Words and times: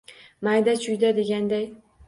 Mayda-chuyda 0.47 1.13
deganday 1.21 1.71